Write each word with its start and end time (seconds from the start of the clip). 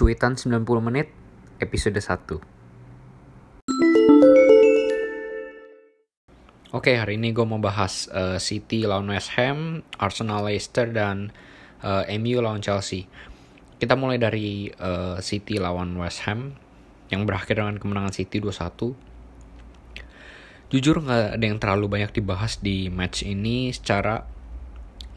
Cuitan 0.00 0.32
90 0.32 0.64
menit 0.80 1.12
episode 1.60 2.00
1 2.00 2.40
Oke 6.72 6.96
hari 6.96 7.20
ini 7.20 7.36
gue 7.36 7.44
mau 7.44 7.60
bahas 7.60 8.08
uh, 8.08 8.40
City 8.40 8.88
lawan 8.88 9.12
West 9.12 9.36
Ham, 9.36 9.84
Arsenal 10.00 10.48
Leicester 10.48 10.88
dan 10.88 11.36
uh, 11.84 12.08
MU 12.16 12.40
lawan 12.40 12.64
Chelsea. 12.64 13.12
Kita 13.76 13.92
mulai 13.92 14.16
dari 14.16 14.72
uh, 14.72 15.20
City 15.20 15.60
lawan 15.60 15.92
West 16.00 16.24
Ham 16.24 16.56
yang 17.12 17.28
berakhir 17.28 17.60
dengan 17.60 17.76
kemenangan 17.76 18.16
City 18.16 18.40
2-1. 18.40 18.96
Jujur 20.72 20.96
nggak 21.04 21.36
ada 21.36 21.44
yang 21.44 21.60
terlalu 21.60 21.92
banyak 21.92 22.16
dibahas 22.16 22.56
di 22.56 22.88
match 22.88 23.20
ini 23.28 23.68
secara 23.68 24.24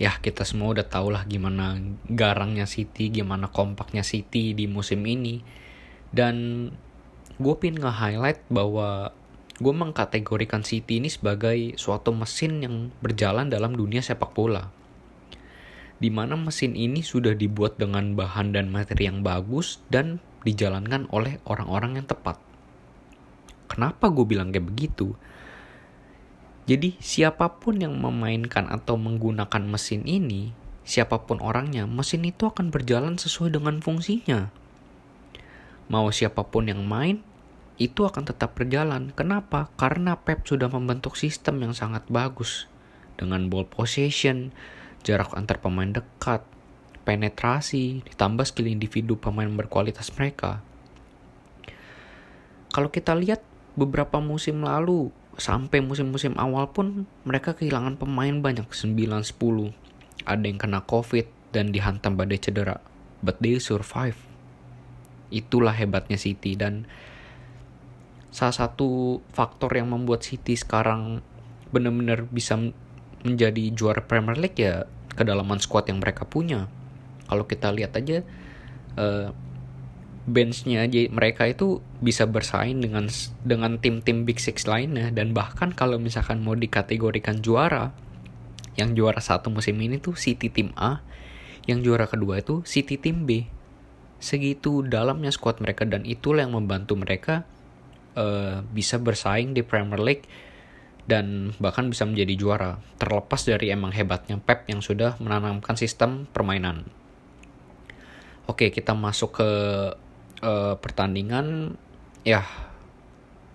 ya 0.01 0.17
kita 0.17 0.41
semua 0.43 0.73
udah 0.73 0.85
tau 0.85 1.13
lah 1.13 1.25
gimana 1.29 1.77
garangnya 2.09 2.65
City, 2.65 3.13
gimana 3.13 3.49
kompaknya 3.49 4.01
City 4.01 4.57
di 4.57 4.65
musim 4.65 5.05
ini. 5.05 5.43
Dan 6.13 6.70
gue 7.38 7.55
pin 7.57 7.77
nge-highlight 7.77 8.45
bahwa 8.49 9.13
gue 9.57 9.73
mengkategorikan 9.73 10.65
City 10.65 10.98
ini 10.98 11.09
sebagai 11.09 11.77
suatu 11.77 12.09
mesin 12.13 12.61
yang 12.61 12.75
berjalan 13.01 13.49
dalam 13.49 13.77
dunia 13.77 14.01
sepak 14.01 14.34
bola. 14.34 14.70
Di 16.01 16.09
mana 16.09 16.35
mesin 16.35 16.73
ini 16.73 17.05
sudah 17.05 17.37
dibuat 17.37 17.77
dengan 17.79 18.17
bahan 18.17 18.51
dan 18.51 18.73
materi 18.73 19.07
yang 19.07 19.21
bagus 19.21 19.79
dan 19.87 20.20
dijalankan 20.43 21.07
oleh 21.13 21.39
orang-orang 21.48 22.01
yang 22.01 22.07
tepat. 22.09 22.41
Kenapa 23.71 24.12
gue 24.12 24.25
bilang 24.27 24.51
kayak 24.51 24.67
begitu? 24.70 25.15
Jadi 26.63 26.95
siapa 27.03 27.59
pun 27.59 27.76
yang 27.76 27.99
memainkan 27.99 28.71
atau 28.71 28.95
menggunakan 28.95 29.63
mesin 29.67 30.08
ini, 30.08 30.55
siapa 30.88 31.27
pun 31.27 31.44
orangnya, 31.44 31.84
mesin 31.84 32.23
itu 32.23 32.48
akan 32.48 32.71
berjalan 32.71 33.20
sesuai 33.20 33.52
dengan 33.52 33.84
fungsinya. 33.84 34.48
Mau 35.91 36.07
siapa 36.16 36.48
pun 36.48 36.71
yang 36.71 36.88
main, 36.88 37.20
itu 37.76 38.07
akan 38.07 38.24
tetap 38.24 38.55
berjalan. 38.55 39.12
Kenapa? 39.12 39.68
Karena 39.76 40.15
Pep 40.15 40.48
sudah 40.48 40.71
membentuk 40.71 41.20
sistem 41.20 41.60
yang 41.68 41.74
sangat 41.76 42.07
bagus. 42.07 42.71
Dengan 43.20 43.52
ball 43.52 43.68
possession, 43.68 44.55
jarak 45.04 45.35
antar 45.35 45.59
pemain 45.59 45.91
dekat, 45.91 46.48
penetrasi, 47.04 48.07
ditambah 48.07 48.48
skill 48.48 48.71
individu 48.71 49.20
pemain 49.20 49.52
berkualitas 49.52 50.15
mereka. 50.15 50.63
Kalau 52.71 52.90
kita 52.90 53.13
lihat 53.13 53.43
beberapa 53.76 54.18
musim 54.24 54.63
lalu, 54.63 55.12
sampai 55.37 55.81
musim-musim 55.81 56.37
awal 56.37 56.70
pun 56.70 57.09
mereka 57.26 57.57
kehilangan 57.57 57.98
pemain 57.98 58.39
banyak. 58.41 58.70
9-10 58.70 59.73
ada 60.23 60.45
yang 60.45 60.59
kena 60.59 60.79
covid 60.85 61.27
dan 61.51 61.70
dihantam 61.70 62.15
badai 62.15 62.40
cedera. 62.40 62.79
But 63.23 63.40
they 63.40 63.59
survive. 63.59 64.17
Itulah 65.34 65.73
hebatnya 65.73 66.19
City 66.19 66.53
dan 66.53 66.85
salah 68.34 68.53
satu 68.53 69.22
faktor 69.29 69.73
yang 69.78 69.94
membuat 69.94 70.25
City 70.25 70.57
sekarang 70.57 71.22
benar-benar 71.69 72.25
bisa 72.29 72.57
menjadi 73.23 73.63
juara 73.73 74.01
Premier 74.03 74.38
League 74.38 74.59
ya 74.59 74.85
kedalaman 75.13 75.62
squad 75.62 75.90
yang 75.90 76.01
mereka 76.01 76.25
punya. 76.28 76.68
Kalau 77.29 77.45
kita 77.47 77.72
lihat 77.72 77.95
aja 77.97 78.22
uh, 79.00 79.31
benchnya 80.24 80.88
aja 80.88 81.12
mereka 81.12 81.44
itu 81.52 81.84
bisa 82.00 82.24
bersaing 82.24 82.79
dengan 82.79 83.12
dengan 83.44 83.75
tim-tim 83.79 84.24
Big 84.24 84.40
Six 84.40 84.68
lainnya. 84.68 85.12
Dan 85.12 85.35
bahkan 85.35 85.75
kalau 85.75 86.00
misalkan 86.00 86.40
mau 86.44 86.56
dikategorikan 86.56 87.44
juara 87.44 87.91
yang 88.80 88.97
juara 88.97 89.22
satu 89.22 89.53
musim 89.53 89.78
ini 89.78 90.02
tuh 90.02 90.18
City 90.18 90.50
tim 90.50 90.74
A 90.74 91.03
yang 91.69 91.84
juara 91.84 92.09
kedua 92.09 92.40
itu 92.40 92.63
City 92.63 93.00
tim 93.00 93.28
B. 93.28 93.47
Segitu 94.24 94.88
dalamnya 94.88 95.35
squad 95.35 95.59
mereka 95.59 95.84
dan 95.84 96.07
itulah 96.07 96.47
yang 96.47 96.56
membantu 96.56 96.96
mereka 96.96 97.44
uh, 98.16 98.63
bisa 98.72 98.96
bersaing 98.96 99.52
di 99.52 99.68
Premier 99.68 100.00
League 100.00 100.25
dan 101.03 101.52
bahkan 101.59 101.92
bisa 101.92 102.08
menjadi 102.08 102.34
juara. 102.40 102.80
Terlepas 102.96 103.44
dari 103.44 103.76
emang 103.76 103.92
hebatnya 103.92 104.40
Pep 104.40 104.64
yang 104.72 104.80
sudah 104.80 105.20
menanamkan 105.20 105.76
sistem 105.76 106.24
permainan. 106.31 106.88
Oke, 108.47 108.72
kita 108.76 108.92
masuk 108.92 109.40
ke 109.40 109.50
uh, 110.44 110.76
pertandingan 110.78 111.80
ya 112.28 112.44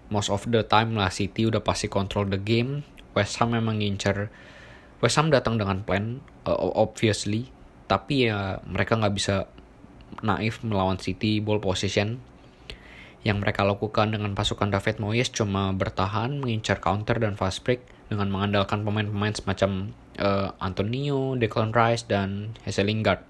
most 0.09 0.33
of 0.33 0.49
the 0.49 0.65
time 0.65 0.97
lah 0.97 1.13
City 1.13 1.45
udah 1.45 1.61
pasti 1.61 1.87
control 1.93 2.27
the 2.33 2.41
game. 2.41 2.83
West 3.13 3.37
Ham 3.39 3.53
memang 3.53 3.85
ngincer. 3.85 4.33
West 5.05 5.21
Ham 5.21 5.29
datang 5.29 5.61
dengan 5.61 5.85
plan 5.85 6.25
uh, 6.49 6.57
obviously. 6.57 7.53
Tapi 7.89 8.29
ya 8.29 8.65
mereka 8.65 8.97
nggak 8.97 9.15
bisa 9.15 9.49
naif 10.25 10.65
melawan 10.65 10.97
City 10.97 11.45
ball 11.45 11.61
possession. 11.61 12.21
Yang 13.27 13.39
mereka 13.45 13.67
lakukan 13.67 14.15
dengan 14.15 14.33
pasukan 14.33 14.73
David 14.73 15.03
Moyes 15.03 15.29
cuma 15.29 15.75
bertahan 15.77 16.41
mengincar 16.41 16.81
counter 16.81 17.19
dan 17.21 17.37
fast 17.37 17.61
break 17.67 17.85
dengan 18.09 18.33
mengandalkan 18.33 18.87
pemain-pemain 18.87 19.37
semacam 19.37 19.93
uh, 20.17 20.55
Antonio, 20.63 21.37
Declan 21.37 21.77
Rice 21.77 22.09
dan 22.09 22.57
Jesse 22.65 22.81
Lingard. 22.87 23.21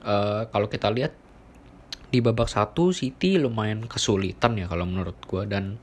Uh, 0.00 0.48
kalau 0.48 0.72
kita 0.72 0.88
lihat 0.88 1.12
di 2.10 2.18
babak 2.18 2.50
satu 2.50 2.90
City 2.90 3.38
lumayan 3.38 3.86
kesulitan 3.86 4.58
ya 4.58 4.66
kalau 4.66 4.86
menurut 4.86 5.16
gue 5.24 5.46
dan 5.46 5.78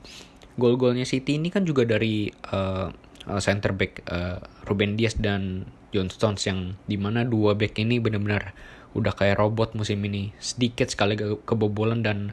gol-golnya 0.60 1.08
City 1.08 1.40
ini 1.40 1.48
kan 1.48 1.64
juga 1.64 1.88
dari 1.88 2.28
uh, 2.52 2.92
center 3.40 3.72
back 3.72 4.04
uh, 4.08 4.40
Ruben 4.68 4.96
Dias 4.96 5.16
dan 5.16 5.68
John 5.92 6.12
Stones 6.12 6.44
yang 6.44 6.76
di 6.84 7.00
mana 7.00 7.24
dua 7.24 7.56
back 7.56 7.80
ini 7.80 7.96
benar-benar 8.00 8.52
udah 8.96 9.12
kayak 9.12 9.40
robot 9.40 9.76
musim 9.76 10.00
ini. 10.04 10.32
Sedikit 10.40 10.88
sekali 10.88 11.16
ke 11.16 11.40
kebobolan 11.44 12.04
dan 12.04 12.32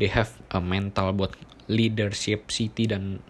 they 0.00 0.08
have 0.08 0.36
a 0.52 0.60
mental 0.60 1.12
buat 1.12 1.32
leadership 1.68 2.52
City 2.52 2.88
dan 2.88 3.20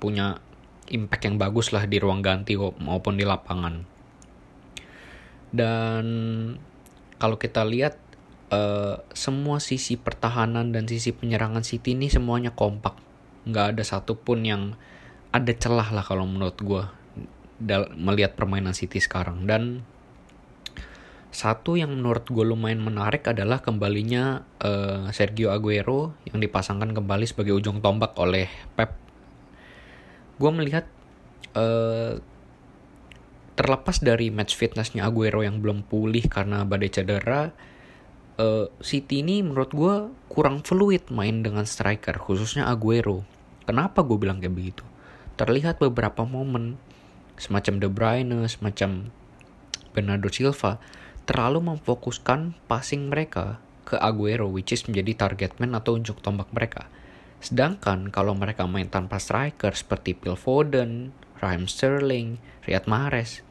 punya 0.00 0.40
impact 0.88 1.24
yang 1.24 1.36
bagus 1.36 1.72
lah 1.72 1.84
di 1.88 1.96
ruang 2.00 2.20
ganti 2.20 2.56
maupun 2.56 3.16
di 3.16 3.24
lapangan. 3.24 3.84
Dan 5.52 6.04
kalau 7.20 7.36
kita 7.36 7.64
lihat 7.68 8.00
uh, 8.52 9.00
semua 9.16 9.58
sisi 9.58 9.96
pertahanan 9.96 10.70
dan 10.70 10.84
sisi 10.84 11.10
penyerangan 11.16 11.64
City 11.64 11.96
ini 11.96 12.12
semuanya 12.12 12.52
kompak. 12.52 12.94
Nggak 13.48 13.66
ada 13.74 13.82
satupun 13.82 14.44
yang 14.44 14.62
ada 15.32 15.52
celah 15.56 15.88
lah 15.90 16.04
kalau 16.04 16.28
menurut 16.28 16.60
gue 16.60 16.84
melihat 17.96 18.36
permainan 18.36 18.76
City 18.76 19.00
sekarang. 19.00 19.48
Dan 19.48 19.82
satu 21.32 21.80
yang 21.80 21.96
menurut 21.96 22.28
gue 22.28 22.44
lumayan 22.44 22.84
menarik 22.84 23.24
adalah 23.24 23.64
kembalinya 23.64 24.44
uh, 24.60 25.08
Sergio 25.16 25.48
Aguero 25.48 26.12
yang 26.28 26.44
dipasangkan 26.44 26.92
kembali 26.92 27.24
sebagai 27.24 27.56
ujung 27.56 27.80
tombak 27.80 28.12
oleh 28.20 28.52
Pep. 28.76 28.92
Gue 30.36 30.50
melihat 30.52 30.84
uh, 31.56 32.20
terlepas 33.56 33.96
dari 34.04 34.28
match 34.28 34.60
fitnessnya 34.60 35.08
Aguero 35.08 35.40
yang 35.40 35.64
belum 35.64 35.88
pulih 35.88 36.28
karena 36.28 36.68
badai 36.68 36.92
cedera, 36.92 37.48
uh, 38.40 38.68
City 38.80 39.20
ini 39.20 39.44
menurut 39.44 39.72
gue 39.72 39.94
kurang 40.32 40.64
fluid 40.64 41.10
main 41.12 41.44
dengan 41.44 41.68
striker 41.68 42.16
khususnya 42.16 42.68
Aguero. 42.68 43.26
Kenapa 43.68 44.04
gue 44.04 44.16
bilang 44.16 44.40
kayak 44.40 44.54
begitu? 44.54 44.84
Terlihat 45.36 45.80
beberapa 45.80 46.24
momen 46.24 46.76
semacam 47.36 47.74
De 47.80 47.88
Bruyne, 47.88 48.46
semacam 48.48 49.10
Bernardo 49.92 50.28
Silva 50.32 50.80
terlalu 51.22 51.62
memfokuskan 51.74 52.56
passing 52.66 53.12
mereka 53.12 53.62
ke 53.86 53.98
Aguero 53.98 54.50
which 54.50 54.74
is 54.74 54.86
menjadi 54.86 55.28
target 55.28 55.58
man 55.58 55.76
atau 55.76 55.98
unjuk 55.98 56.22
tombak 56.22 56.50
mereka. 56.54 56.88
Sedangkan 57.42 58.14
kalau 58.14 58.38
mereka 58.38 58.70
main 58.70 58.86
tanpa 58.86 59.18
striker 59.18 59.74
seperti 59.74 60.14
Phil 60.14 60.38
Foden, 60.38 61.10
Raheem 61.42 61.66
Sterling, 61.66 62.38
Riyad 62.62 62.86
Mahrez, 62.86 63.42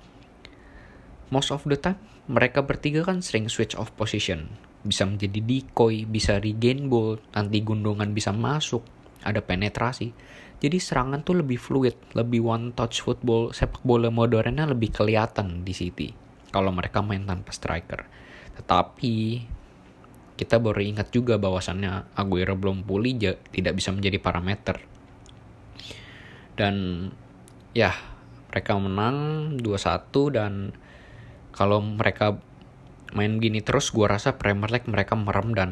most 1.28 1.52
of 1.52 1.68
the 1.68 1.76
time 1.76 2.00
mereka 2.32 2.64
bertiga 2.64 3.04
kan 3.04 3.20
sering 3.20 3.52
switch 3.52 3.76
off 3.76 3.92
position 4.00 4.56
bisa 4.82 5.06
menjadi 5.06 5.40
decoy, 5.42 6.10
bisa 6.10 6.42
regain 6.42 6.90
ball, 6.90 7.22
nanti 7.34 7.62
gundungan 7.62 8.10
bisa 8.14 8.34
masuk, 8.34 8.82
ada 9.22 9.42
penetrasi. 9.42 10.14
Jadi 10.62 10.78
serangan 10.78 11.26
tuh 11.26 11.42
lebih 11.42 11.58
fluid, 11.58 12.14
lebih 12.14 12.46
one 12.46 12.74
touch 12.78 13.02
football, 13.02 13.50
sepak 13.50 13.82
bola 13.82 14.14
modernnya 14.14 14.70
lebih 14.70 14.94
kelihatan 14.94 15.66
di 15.66 15.74
City 15.74 16.10
kalau 16.54 16.70
mereka 16.70 17.02
main 17.02 17.26
tanpa 17.26 17.50
striker. 17.50 18.06
Tetapi 18.60 19.16
kita 20.38 20.58
baru 20.58 20.82
ingat 20.82 21.10
juga 21.10 21.38
bahwasannya 21.38 22.18
Aguero 22.18 22.58
belum 22.58 22.86
pulih 22.86 23.18
tidak 23.50 23.74
bisa 23.74 23.90
menjadi 23.94 24.18
parameter. 24.22 24.78
Dan 26.54 27.08
ya, 27.74 27.94
mereka 28.52 28.76
menang 28.78 29.18
2-1 29.58 30.36
dan 30.36 30.76
kalau 31.56 31.80
mereka 31.82 32.38
main 33.12 33.40
gini 33.40 33.60
terus 33.60 33.92
gue 33.92 34.08
rasa 34.08 34.40
Premier 34.40 34.72
League 34.72 34.88
mereka 34.88 35.14
merem 35.16 35.52
dan 35.56 35.72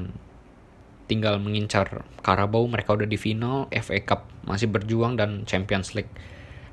tinggal 1.09 1.41
mengincar 1.41 2.05
Carabao 2.21 2.69
mereka 2.69 2.93
udah 2.93 3.09
di 3.09 3.17
final 3.17 3.65
FA 3.73 3.99
Cup 4.03 4.29
masih 4.45 4.69
berjuang 4.69 5.17
dan 5.17 5.47
Champions 5.49 5.97
League 5.97 6.11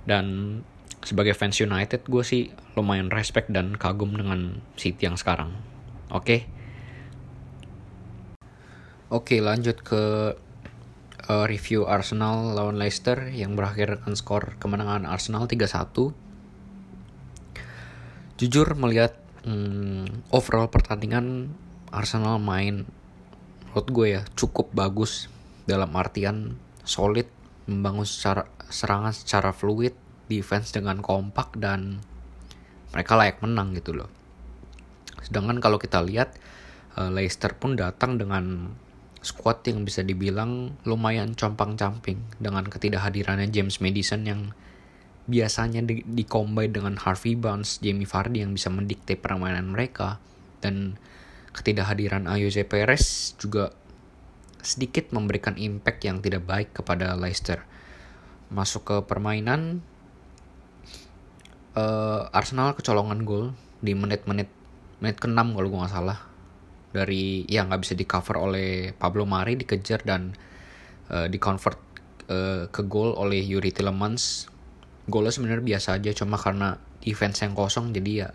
dan 0.04 0.60
sebagai 1.00 1.32
fans 1.32 1.56
United 1.62 2.04
gue 2.04 2.24
sih 2.26 2.52
lumayan 2.74 3.08
respect 3.08 3.48
dan 3.48 3.78
kagum 3.78 4.12
dengan 4.12 4.60
City 4.76 5.08
yang 5.08 5.16
sekarang 5.16 5.56
oke 6.12 6.24
okay? 6.24 6.40
Oke 9.06 9.38
lanjut 9.38 9.86
ke 9.86 10.34
uh, 11.30 11.44
review 11.46 11.86
Arsenal 11.86 12.58
lawan 12.58 12.74
Leicester 12.74 13.30
yang 13.30 13.54
berakhir 13.54 14.02
dengan 14.02 14.19
skor 14.19 14.58
kemenangan 14.58 15.06
Arsenal 15.06 15.46
3-1. 15.46 16.10
Jujur 18.34 18.66
melihat 18.74 19.14
hmm, 19.46 20.28
overall 20.34 20.69
pertandingan 20.69 21.54
Arsenal 21.94 22.43
main 22.43 22.84
menurut 23.70 23.88
gue 23.93 24.06
ya 24.19 24.22
cukup 24.34 24.72
bagus 24.75 25.31
dalam 25.69 25.93
artian 25.94 26.58
solid 26.82 27.28
membangun 27.70 28.08
secara 28.08 28.48
serangan 28.66 29.14
secara 29.14 29.50
fluid 29.54 29.94
defense 30.26 30.75
dengan 30.75 30.98
kompak 31.02 31.54
dan 31.58 32.02
mereka 32.90 33.14
layak 33.14 33.38
menang 33.43 33.75
gitu 33.76 33.94
loh. 33.94 34.10
Sedangkan 35.22 35.58
kalau 35.58 35.78
kita 35.78 36.02
lihat 36.02 36.38
uh, 36.98 37.10
Leicester 37.10 37.54
pun 37.54 37.75
datang 37.75 38.16
dengan 38.16 38.75
squad 39.20 39.66
yang 39.66 39.82
bisa 39.82 40.06
dibilang 40.06 40.78
lumayan 40.87 41.34
compang-camping 41.34 42.22
dengan 42.38 42.64
ketidakhadirannya 42.70 43.50
James 43.50 43.82
Madison 43.82 44.22
yang 44.22 44.40
biasanya 45.26 45.82
di, 45.82 46.06
di 46.06 46.23
combine 46.23 46.70
dengan 46.70 46.94
Harvey 46.96 47.34
Barnes, 47.34 47.82
Jamie 47.82 48.06
Vardy 48.06 48.46
yang 48.46 48.55
bisa 48.55 48.70
mendikte 48.70 49.19
permainan 49.19 49.75
mereka. 49.75 50.23
Dan 50.62 50.96
ketidakhadiran 51.50 52.31
Ayoze 52.31 52.62
Perez 52.62 53.34
juga 53.37 53.75
sedikit 54.62 55.11
memberikan 55.14 55.55
impact 55.58 56.06
yang 56.06 56.23
tidak 56.23 56.46
baik 56.46 56.70
kepada 56.75 57.14
Leicester. 57.19 57.62
Masuk 58.50 58.87
ke 58.87 58.96
permainan 59.06 59.82
uh, 61.75 62.31
Arsenal 62.31 62.79
kecolongan 62.79 63.26
gol 63.26 63.55
di 63.82 63.93
menit-menit 63.99 64.50
menit 65.02 65.17
ke-6 65.20 65.43
kalau 65.55 65.69
gue 65.69 65.81
nggak 65.82 65.94
salah. 65.94 66.19
Dari 66.94 67.44
yang 67.50 67.69
nggak 67.69 67.82
bisa 67.82 67.94
di 67.99 68.06
cover 68.06 68.38
oleh 68.38 68.94
Pablo 68.94 69.26
Mari 69.26 69.58
dikejar 69.58 70.06
dan 70.06 70.32
uh, 71.11 71.26
di 71.26 71.37
convert 71.43 71.79
uh, 72.31 72.70
ke 72.70 72.82
gol 72.87 73.12
oleh 73.19 73.43
Yuri 73.43 73.75
Tillemans 73.75 74.56
golnya 75.06 75.32
sebenarnya 75.35 75.64
biasa 75.64 75.99
aja 75.99 76.11
cuma 76.14 76.37
karena 76.38 76.79
defense 77.03 77.47
yang 77.47 77.55
kosong 77.55 77.94
jadi 77.94 78.12
ya 78.26 78.29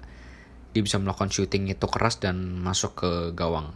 dia 0.72 0.82
bisa 0.84 0.98
melakukan 1.00 1.32
shooting 1.32 1.68
itu 1.68 1.84
keras 1.92 2.24
dan 2.24 2.60
masuk 2.64 2.96
ke 2.96 3.12
gawang. 3.36 3.76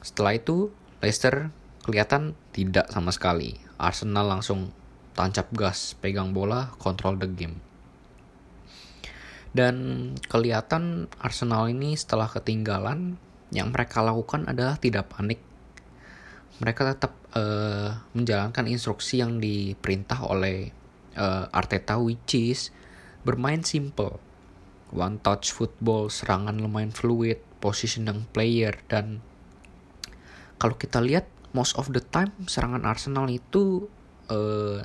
Setelah 0.00 0.38
itu 0.38 0.70
Leicester 1.02 1.50
kelihatan 1.82 2.38
tidak 2.54 2.86
sama 2.88 3.10
sekali. 3.10 3.58
Arsenal 3.80 4.30
langsung 4.30 4.70
tancap 5.18 5.50
gas 5.50 5.98
pegang 5.98 6.30
bola 6.30 6.70
kontrol 6.78 7.18
the 7.18 7.26
game. 7.26 7.58
Dan 9.50 9.74
kelihatan 10.30 11.10
Arsenal 11.18 11.66
ini 11.66 11.98
setelah 11.98 12.30
ketinggalan 12.30 13.18
yang 13.50 13.74
mereka 13.74 13.98
lakukan 14.06 14.46
adalah 14.46 14.78
tidak 14.78 15.10
panik. 15.10 15.42
Mereka 16.62 16.94
tetap 16.94 17.18
uh, 17.34 17.98
menjalankan 18.14 18.70
instruksi 18.70 19.18
yang 19.18 19.42
diperintah 19.42 20.22
oleh 20.22 20.70
uh, 21.16 21.50
Arteta 21.50 21.98
which 21.98 22.34
is 22.36 22.74
bermain 23.22 23.62
simple. 23.64 24.18
One 24.90 25.22
touch 25.22 25.54
football, 25.54 26.10
serangan 26.10 26.58
lumayan 26.58 26.90
fluid, 26.90 27.38
positioning 27.62 28.26
player 28.34 28.74
dan 28.90 29.22
kalau 30.60 30.74
kita 30.76 31.00
lihat 31.00 31.30
most 31.56 31.78
of 31.78 31.88
the 31.94 32.02
time 32.02 32.34
serangan 32.44 32.84
Arsenal 32.84 33.30
itu 33.30 33.86
uh, 34.28 34.82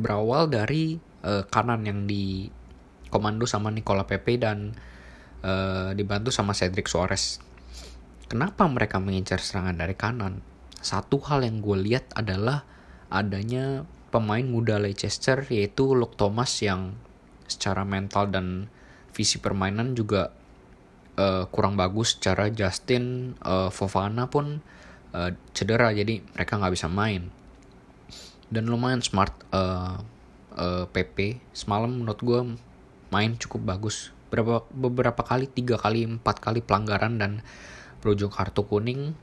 berawal 0.00 0.50
dari 0.50 0.98
uh, 1.22 1.46
kanan 1.46 1.86
yang 1.86 2.10
di 2.10 2.48
komando 3.08 3.46
sama 3.46 3.70
Nicola 3.70 4.02
Pepe 4.02 4.34
dan 4.34 4.74
uh, 5.46 5.94
dibantu 5.94 6.34
sama 6.34 6.50
Cedric 6.50 6.90
Suarez. 6.90 7.38
Kenapa 8.26 8.66
mereka 8.66 8.98
mengincar 8.98 9.38
serangan 9.38 9.78
dari 9.78 9.94
kanan? 9.94 10.42
Satu 10.82 11.22
hal 11.22 11.46
yang 11.46 11.62
gue 11.62 11.78
lihat 11.78 12.10
adalah 12.18 12.66
adanya 13.12 13.86
pemain 14.14 14.46
muda 14.46 14.78
Leicester 14.78 15.42
yaitu 15.50 15.98
Luke 15.98 16.14
Thomas 16.14 16.62
yang 16.62 16.94
secara 17.50 17.82
mental 17.82 18.30
dan 18.30 18.70
visi 19.10 19.42
permainan 19.42 19.98
juga 19.98 20.30
uh, 21.18 21.50
kurang 21.50 21.74
bagus. 21.74 22.14
Secara 22.14 22.54
Justin 22.54 23.34
uh, 23.42 23.74
Fofana 23.74 24.30
pun 24.30 24.62
uh, 25.10 25.30
cedera 25.50 25.90
jadi 25.90 26.22
mereka 26.22 26.62
nggak 26.62 26.74
bisa 26.78 26.86
main. 26.86 27.26
Dan 28.46 28.70
lumayan 28.70 29.02
smart 29.02 29.34
uh, 29.50 29.98
uh, 30.54 30.86
PP 30.94 31.42
semalam 31.50 31.90
menurut 31.90 32.20
gue 32.22 32.40
main 33.10 33.34
cukup 33.34 33.74
bagus 33.74 34.14
beberapa 34.30 34.66
beberapa 34.74 35.22
kali 35.22 35.46
tiga 35.46 35.78
kali 35.78 36.06
empat 36.18 36.42
kali 36.42 36.58
pelanggaran 36.58 37.22
dan 37.22 37.46
berujung 38.02 38.34
kartu 38.34 38.66
kuning 38.66 39.14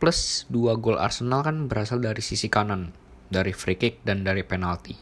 plus 0.00 0.48
dua 0.48 0.80
gol 0.80 0.96
Arsenal 0.96 1.44
kan 1.44 1.68
berasal 1.68 2.00
dari 2.00 2.24
sisi 2.24 2.48
kanan 2.48 2.96
dari 3.30 3.54
free 3.54 3.78
kick 3.78 4.02
dan 4.02 4.26
dari 4.26 4.42
penalti. 4.42 4.98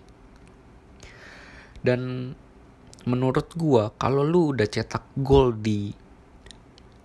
Dan 1.80 2.32
menurut 3.08 3.48
gua 3.56 3.90
kalau 3.96 4.20
lu 4.20 4.52
udah 4.52 4.68
cetak 4.68 5.16
gol 5.24 5.56
di 5.56 5.90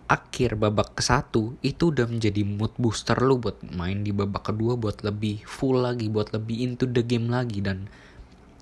akhir 0.04 0.60
babak 0.60 1.00
ke 1.00 1.02
satu 1.02 1.56
itu 1.64 1.90
udah 1.90 2.06
menjadi 2.06 2.44
mood 2.44 2.76
booster 2.78 3.18
lu 3.24 3.40
buat 3.40 3.64
main 3.74 4.04
di 4.04 4.12
babak 4.14 4.52
kedua 4.54 4.76
buat 4.76 5.02
lebih 5.02 5.42
full 5.48 5.80
lagi 5.80 6.12
buat 6.12 6.36
lebih 6.36 6.60
into 6.60 6.86
the 6.86 7.02
game 7.02 7.32
lagi. 7.32 7.64
Dan 7.64 7.88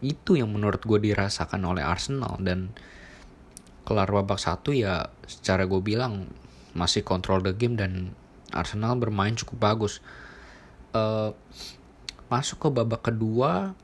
itu 0.01 0.37
yang 0.37 0.53
menurut 0.53 0.85
gue 0.85 1.01
dirasakan 1.01 1.65
oleh 1.65 1.83
Arsenal. 1.83 2.37
Dan 2.39 2.71
kelar 3.83 4.07
babak 4.07 4.37
satu 4.37 4.71
ya 4.71 5.09
secara 5.25 5.65
gue 5.65 5.81
bilang 5.81 6.29
masih 6.71 7.03
kontrol 7.03 7.43
the 7.43 7.51
game 7.51 7.75
dan 7.75 8.15
Arsenal 8.53 8.95
bermain 8.95 9.35
cukup 9.35 9.57
bagus. 9.59 9.99
Uh, 10.91 11.31
masuk 12.31 12.63
ke 12.63 12.69
babak 12.71 13.11
kedua 13.11 13.75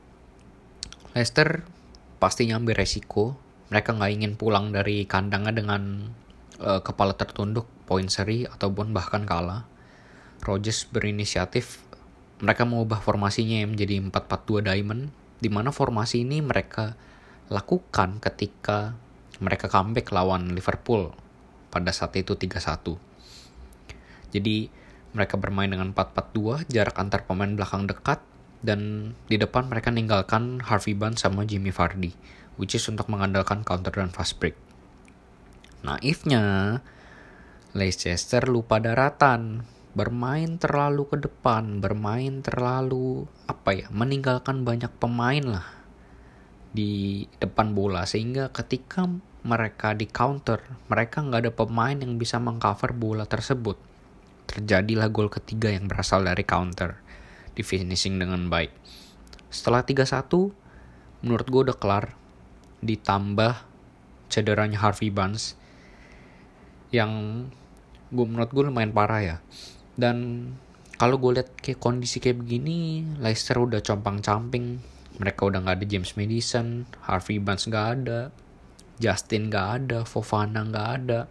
Leicester 1.18 1.66
pasti 2.22 2.46
ngambil 2.46 2.78
resiko. 2.78 3.34
Mereka 3.74 3.96
nggak 3.96 4.12
ingin 4.14 4.32
pulang 4.38 4.70
dari 4.70 5.02
kandangnya 5.02 5.50
dengan 5.50 6.14
uh, 6.62 6.78
kepala 6.78 7.18
tertunduk 7.18 7.66
poin 7.90 8.06
seri 8.06 8.46
ataupun 8.46 8.94
bahkan 8.94 9.26
kalah. 9.26 9.66
Rodgers 10.44 10.86
berinisiatif. 10.86 11.82
Mereka 12.38 12.62
mengubah 12.70 13.02
formasinya 13.02 13.66
yang 13.66 13.74
menjadi 13.74 13.98
4-4-2 13.98 14.70
diamond 14.70 15.10
di 15.42 15.50
mana 15.50 15.74
formasi 15.74 16.22
ini 16.22 16.38
mereka 16.38 16.94
lakukan 17.50 18.22
ketika 18.22 18.94
mereka 19.42 19.66
comeback 19.66 20.14
lawan 20.14 20.54
Liverpool 20.54 21.10
pada 21.74 21.90
saat 21.90 22.14
itu 22.14 22.38
3-1. 22.38 22.94
Jadi 24.30 24.70
mereka 25.18 25.34
bermain 25.34 25.66
dengan 25.66 25.90
4-4-2, 25.90 26.70
jarak 26.70 26.94
antar 27.00 27.26
pemain 27.26 27.50
belakang 27.50 27.90
dekat, 27.90 28.22
dan 28.64 29.12
di 29.30 29.38
depan 29.38 29.70
mereka 29.70 29.94
meninggalkan 29.94 30.62
Harvey 30.64 30.94
Barnes 30.94 31.22
sama 31.22 31.46
Jimmy 31.46 31.70
Vardy, 31.70 32.14
which 32.58 32.74
is 32.74 32.84
untuk 32.90 33.06
mengandalkan 33.06 33.62
counter 33.62 33.94
dan 33.94 34.10
fast 34.10 34.38
break. 34.42 34.58
Naifnya, 35.86 36.78
Leicester 37.76 38.50
lupa 38.50 38.82
daratan, 38.82 39.62
bermain 39.94 40.58
terlalu 40.58 41.06
ke 41.06 41.16
depan, 41.22 41.78
bermain 41.78 42.42
terlalu 42.42 43.30
apa 43.46 43.70
ya, 43.74 43.86
meninggalkan 43.94 44.66
banyak 44.66 44.90
pemain 44.98 45.44
lah 45.44 45.66
di 46.68 47.24
depan 47.40 47.72
bola 47.72 48.04
sehingga 48.04 48.52
ketika 48.52 49.08
mereka 49.46 49.94
di 49.94 50.04
counter, 50.10 50.60
mereka 50.90 51.22
nggak 51.22 51.40
ada 51.46 51.52
pemain 51.54 51.96
yang 51.96 52.18
bisa 52.18 52.42
mengcover 52.42 52.92
bola 52.92 53.24
tersebut. 53.24 53.78
Terjadilah 54.48 55.08
gol 55.08 55.30
ketiga 55.30 55.70
yang 55.70 55.86
berasal 55.86 56.26
dari 56.26 56.42
counter, 56.42 56.98
di 57.58 57.66
finishing 57.66 58.22
dengan 58.22 58.46
baik. 58.46 58.70
Setelah 59.50 59.82
3-1, 59.82 60.30
menurut 61.26 61.46
gue 61.50 61.60
udah 61.66 61.76
kelar, 61.76 62.14
ditambah 62.78 63.66
cederanya 64.30 64.78
Harvey 64.78 65.10
Barnes 65.10 65.58
yang 66.94 67.44
gue 68.14 68.26
menurut 68.30 68.54
gue 68.54 68.62
lumayan 68.70 68.94
parah 68.94 69.20
ya. 69.20 69.36
Dan 69.98 70.46
kalau 70.94 71.18
gue 71.18 71.42
lihat 71.42 71.50
kayak 71.58 71.82
kondisi 71.82 72.22
kayak 72.22 72.42
begini 72.42 73.02
Leicester 73.18 73.58
udah 73.58 73.82
compang 73.82 74.22
camping 74.22 74.78
mereka 75.18 75.46
udah 75.46 75.62
nggak 75.62 75.82
ada 75.82 75.86
James 75.86 76.14
Madison 76.18 76.86
Harvey 77.06 77.42
Barnes 77.42 77.66
nggak 77.66 77.86
ada 77.98 78.20
Justin 78.98 79.50
nggak 79.50 79.68
ada 79.78 79.98
Fofana 80.02 80.66
nggak 80.66 80.88
ada 81.02 81.30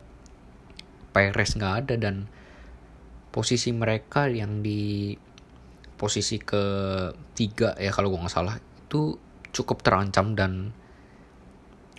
Perez 1.11 1.55
nggak 1.55 1.75
ada 1.83 1.95
dan 1.99 2.31
posisi 3.31 3.75
mereka 3.75 4.31
yang 4.31 4.63
di 4.63 5.15
posisi 5.97 6.37
ketiga 6.37 7.73
ya 7.81 7.89
kalau 7.89 8.13
gue 8.13 8.21
nggak 8.21 8.33
salah 8.33 8.55
itu 8.57 9.17
cukup 9.51 9.81
terancam 9.81 10.37
dan 10.37 10.71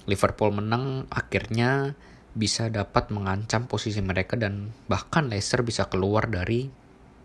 Liverpool 0.09 0.55
menang 0.55 1.05
akhirnya 1.12 1.99
bisa 2.33 2.71
dapat 2.71 3.11
mengancam 3.11 3.67
posisi 3.67 3.99
mereka 3.99 4.38
dan 4.38 4.71
bahkan 4.87 5.26
Leicester 5.26 5.67
bisa 5.67 5.90
keluar 5.90 6.31
dari 6.31 6.71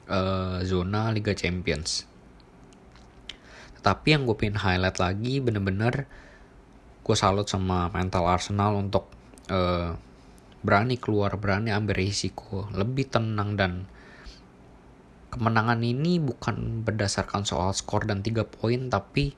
uh, 0.09 0.59
zona 0.65 1.13
Liga 1.13 1.37
Champions. 1.37 2.09
Tetapi 3.79 4.07
yang 4.09 4.25
gue 4.25 4.35
pengen 4.35 4.59
highlight 4.59 4.97
lagi 4.97 5.37
bener-bener 5.39 6.09
gue 7.03 7.15
salut 7.19 7.45
sama 7.45 7.91
mental 7.91 8.25
Arsenal 8.25 8.79
untuk 8.79 9.11
uh, 9.51 9.93
berani 10.63 10.95
keluar, 10.95 11.35
berani 11.35 11.75
ambil 11.75 11.99
risiko, 11.99 12.71
lebih 12.71 13.11
tenang 13.11 13.59
dan 13.59 13.71
kemenangan 15.33 15.81
ini 15.81 16.21
bukan 16.21 16.85
berdasarkan 16.85 17.43
soal 17.43 17.73
skor 17.73 18.05
dan 18.05 18.21
tiga 18.21 18.45
poin 18.45 18.93
tapi 18.93 19.33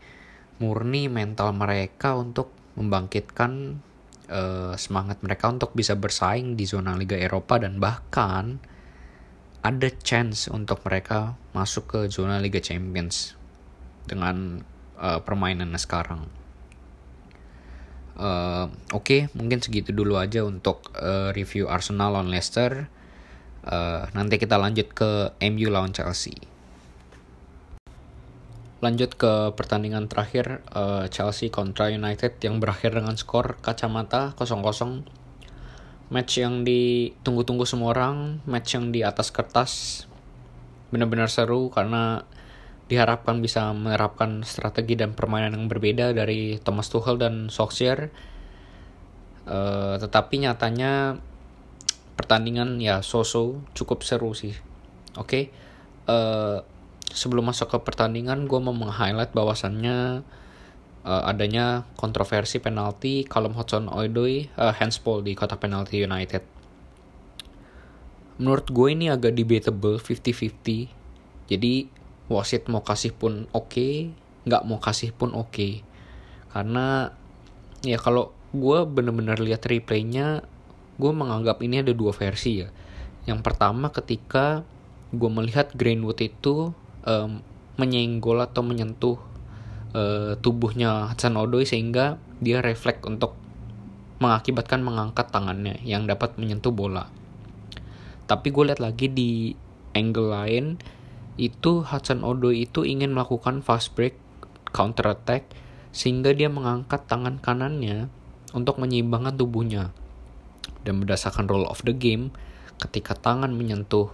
murni 0.59 1.07
mental 1.07 1.55
mereka 1.55 2.15
untuk 2.19 2.51
membangkitkan 2.75 3.79
uh, 4.27 4.73
semangat 4.75 5.23
mereka 5.23 5.47
untuk 5.51 5.71
bisa 5.71 5.95
bersaing 5.95 6.59
di 6.59 6.67
zona 6.67 6.95
Liga 6.99 7.15
Eropa 7.15 7.59
dan 7.59 7.79
bahkan 7.79 8.59
ada 9.65 9.89
chance 10.03 10.45
untuk 10.51 10.85
mereka 10.85 11.33
masuk 11.57 11.89
ke 11.89 11.99
zona 12.11 12.37
Liga 12.37 12.61
Champions 12.61 13.33
dengan 14.05 14.61
uh, 15.01 15.19
permainannya 15.25 15.81
sekarang. 15.81 16.29
Uh, 18.15 18.71
Oke, 18.95 19.27
okay, 19.27 19.33
mungkin 19.35 19.59
segitu 19.59 19.91
dulu 19.91 20.15
aja 20.15 20.45
untuk 20.45 20.87
uh, 20.95 21.35
review 21.35 21.67
Arsenal 21.67 22.15
lawan 22.15 22.31
Leicester. 22.31 22.87
Uh, 23.65 24.05
nanti 24.13 24.38
kita 24.38 24.62
lanjut 24.62 24.93
ke 24.93 25.34
MU 25.41 25.74
lawan 25.74 25.89
Chelsea. 25.89 26.38
Lanjut 28.86 29.17
ke 29.17 29.50
pertandingan 29.57 30.05
terakhir 30.05 30.62
uh, 30.69 31.10
Chelsea 31.10 31.50
kontra 31.50 31.89
United 31.89 32.38
yang 32.45 32.62
berakhir 32.62 32.93
dengan 32.93 33.17
skor 33.17 33.57
kacamata 33.65 34.38
0-0. 34.38 35.10
Match 36.13 36.38
yang 36.38 36.62
ditunggu-tunggu 36.62 37.65
semua 37.65 37.98
orang, 37.98 38.45
match 38.45 38.77
yang 38.77 38.93
di 38.93 39.01
atas 39.01 39.34
kertas 39.34 40.05
benar-benar 40.93 41.34
seru 41.34 41.74
karena 41.74 42.22
diharapkan 42.86 43.41
bisa 43.41 43.74
menerapkan 43.74 44.45
strategi 44.45 44.93
dan 44.93 45.17
permainan 45.17 45.57
yang 45.57 45.65
berbeda 45.65 46.13
dari 46.13 46.62
Thomas 46.62 46.93
Tuchel 46.93 47.17
dan 47.17 47.50
Solskjaer. 47.50 48.13
Uh, 49.50 49.98
tetapi 49.98 50.45
nyatanya 50.45 51.17
pertandingan 52.15 52.79
ya 52.79 53.03
so-so 53.03 53.62
cukup 53.75 54.03
seru 54.03 54.31
sih. 54.31 54.55
Oke, 55.15 55.27
okay? 55.27 55.43
uh, 56.12 56.12
eh, 56.12 56.57
sebelum 57.12 57.48
masuk 57.48 57.72
ke 57.72 57.77
pertandingan 57.84 58.48
gue 58.48 58.60
mau 58.60 58.75
meng-highlight 58.75 59.31
bahwasannya 59.31 60.27
uh, 61.05 61.24
adanya 61.29 61.88
kontroversi 61.95 62.60
penalti 62.60 63.24
Callum 63.24 63.55
Hudson-Odoi 63.55 64.51
uh, 64.60 64.74
handsball 64.75 65.24
di 65.24 65.38
kotak 65.38 65.63
penalti 65.63 66.03
United. 66.03 66.43
Menurut 68.36 68.67
gue 68.67 68.88
ini 68.91 69.07
agak 69.07 69.31
debatable 69.31 69.95
50-50. 69.95 71.48
Jadi 71.48 71.74
wasit 72.27 72.67
mau 72.67 72.84
kasih 72.84 73.15
pun 73.15 73.48
oke, 73.55 73.72
okay, 73.72 74.12
nggak 74.43 74.65
mau 74.67 74.81
kasih 74.84 75.15
pun 75.15 75.31
oke. 75.31 75.55
Okay. 75.55 75.74
Karena 76.51 77.15
ya 77.86 77.95
kalau 77.95 78.36
gue 78.51 78.84
bener-bener 78.84 79.39
lihat 79.39 79.63
replaynya 79.67 80.43
gue 80.95 81.11
menganggap 81.11 81.59
ini 81.59 81.83
ada 81.83 81.91
dua 81.91 82.15
versi 82.15 82.63
ya. 82.63 82.69
Yang 83.25 83.39
pertama 83.43 83.91
ketika 83.91 84.63
gue 85.11 85.29
melihat 85.31 85.71
Greenwood 85.75 86.19
itu 86.23 86.71
um, 87.03 87.41
menyenggol 87.75 88.39
atau 88.39 88.63
menyentuh 88.63 89.19
uh, 89.91 90.39
tubuhnya 90.39 91.11
Hudson 91.11 91.35
Odoi 91.35 91.67
sehingga 91.67 92.19
dia 92.39 92.63
refleks 92.63 93.03
untuk 93.03 93.35
mengakibatkan 94.23 94.79
mengangkat 94.79 95.27
tangannya 95.27 95.83
yang 95.83 96.07
dapat 96.07 96.39
menyentuh 96.39 96.71
bola. 96.71 97.11
Tapi 98.25 98.47
gue 98.49 98.63
lihat 98.71 98.81
lagi 98.81 99.11
di 99.11 99.53
angle 99.91 100.31
lain 100.31 100.65
itu 101.35 101.83
Hudson 101.83 102.23
Odoi 102.23 102.63
itu 102.63 102.87
ingin 102.87 103.11
melakukan 103.11 103.59
fast 103.59 103.91
break 103.93 104.15
counter 104.71 105.11
attack 105.11 105.51
sehingga 105.91 106.31
dia 106.31 106.47
mengangkat 106.47 107.07
tangan 107.07 107.39
kanannya 107.39 108.07
untuk 108.55 108.79
menyeimbangkan 108.79 109.35
tubuhnya 109.35 109.91
dan 110.86 111.01
berdasarkan 111.01 111.50
rule 111.50 111.65
of 111.65 111.82
the 111.82 111.92
game 111.92 112.30
ketika 112.77 113.18
tangan 113.18 113.51
menyentuh 113.51 114.13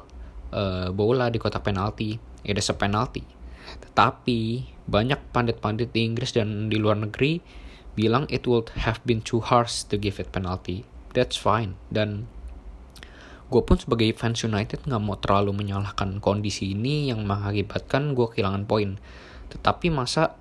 uh, 0.56 0.90
bola 0.96 1.28
di 1.28 1.38
kotak 1.38 1.68
penalti 1.68 2.32
it 2.48 2.58
is 2.58 2.70
a 2.70 2.75
penalty. 2.75 3.25
Tetapi 3.82 4.66
banyak 4.90 5.32
pandit-pandit 5.32 5.94
di 5.94 6.08
Inggris 6.08 6.34
dan 6.34 6.68
di 6.68 6.78
luar 6.82 6.98
negeri 6.98 7.40
bilang 7.94 8.25
it 8.32 8.48
would 8.50 8.72
have 8.80 9.04
been 9.06 9.22
too 9.22 9.44
harsh 9.44 9.86
to 9.88 9.96
give 10.00 10.18
it 10.18 10.34
penalty. 10.34 10.88
That's 11.13 11.38
fine. 11.38 11.78
Dan 11.92 12.25
gue 13.51 13.62
pun 13.62 13.75
sebagai 13.75 14.16
fans 14.16 14.42
United 14.48 14.88
nggak 14.88 15.01
mau 15.04 15.20
terlalu 15.20 15.51
menyalahkan 15.51 16.24
kondisi 16.24 16.72
ini 16.72 17.12
yang 17.12 17.28
mengakibatkan 17.28 18.16
gue 18.16 18.28
kehilangan 18.32 18.63
poin. 18.66 18.96
Tetapi 19.51 19.92
masa 19.92 20.40